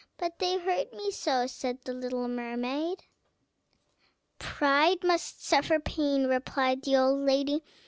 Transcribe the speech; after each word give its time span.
"But 0.17 0.39
they 0.39 0.57
hurt 0.57 0.91
me 0.93 1.11
so," 1.11 1.45
said 1.45 1.83
the 1.83 1.93
little 1.93 2.27
mermaid. 2.27 3.03
"Pride 4.39 5.03
must 5.03 5.45
suffer 5.45 5.79
pain," 5.79 6.25
replied 6.25 6.81
the 6.81 6.97
old 6.97 7.19
lady. 7.19 7.61